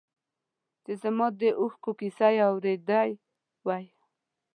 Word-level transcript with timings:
چې 0.83 0.91
زما 1.01 1.27
د 1.39 1.41
اوښکو 1.59 1.91
کیسه 1.99 2.27
یې 2.35 2.43
اورېدی 2.51 3.11
وای. 3.65 3.85